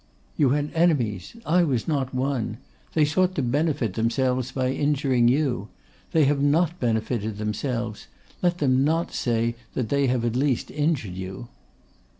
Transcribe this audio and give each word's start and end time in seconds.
'You 0.35 0.49
had 0.49 0.71
enemies; 0.73 1.35
I 1.45 1.63
was 1.63 1.87
not 1.87 2.11
one. 2.11 2.57
They 2.95 3.05
sought 3.05 3.35
to 3.35 3.43
benefit 3.43 3.93
themselves 3.93 4.51
by 4.51 4.71
injuring 4.71 5.27
you. 5.27 5.67
They 6.11 6.25
have 6.25 6.41
not 6.41 6.79
benefited 6.79 7.37
themselves; 7.37 8.07
let 8.41 8.57
them 8.57 8.83
not 8.83 9.13
say 9.13 9.53
that 9.75 9.89
they 9.89 10.07
have 10.07 10.25
at 10.25 10.35
least 10.35 10.71
injured 10.71 11.13
you. 11.13 11.49